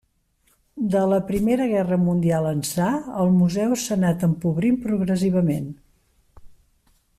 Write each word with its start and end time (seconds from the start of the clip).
De 0.93 1.01
la 1.09 1.19
Primera 1.27 1.67
Guerra 1.71 1.99
Mundial 2.05 2.47
ençà, 2.53 2.87
el 3.25 3.31
museu 3.35 3.77
s'ha 3.83 3.93
anat 3.99 4.27
empobrint 4.31 4.83
progressivament. 4.89 5.71